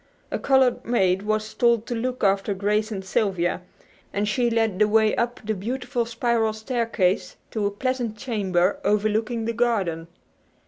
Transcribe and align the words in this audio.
A 0.31 0.39
colored 0.39 0.83
maid 0.83 1.21
was 1.21 1.53
told 1.53 1.85
to 1.85 1.93
look 1.93 2.23
after 2.23 2.55
Grace 2.55 2.91
and 2.91 3.05
Sylvia, 3.05 3.61
and 4.11 4.27
she 4.27 4.49
led 4.49 4.79
the 4.79 4.87
way 4.87 5.13
up 5.15 5.39
the 5.43 5.53
beautiful 5.53 6.07
spiral 6.07 6.53
staircase 6.53 7.35
to 7.51 7.67
a 7.67 7.69
pleasant 7.69 8.17
chamber 8.17 8.79
overlooking 8.83 9.45
the 9.45 9.53
garden. 9.53 10.07